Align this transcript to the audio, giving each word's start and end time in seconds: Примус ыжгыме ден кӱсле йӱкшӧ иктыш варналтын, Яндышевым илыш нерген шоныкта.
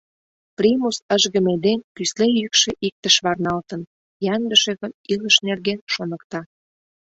Примус 0.57 0.97
ыжгыме 1.15 1.55
ден 1.65 1.79
кӱсле 1.95 2.27
йӱкшӧ 2.39 2.71
иктыш 2.87 3.15
варналтын, 3.25 3.81
Яндышевым 4.35 4.91
илыш 5.11 5.35
нерген 5.47 5.79
шоныкта. 5.93 6.41